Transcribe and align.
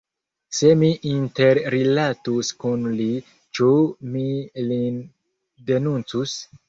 Se 0.59 0.69
mi 0.83 0.87
interrilatus 1.09 2.49
kun 2.63 2.87
li, 3.01 3.09
ĉu 3.59 3.69
mi 4.17 4.25
lin 4.73 4.99
denuncus? 5.69 6.35